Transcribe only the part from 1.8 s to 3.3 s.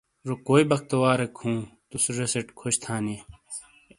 توس زیسیٹ خوش تھانی۔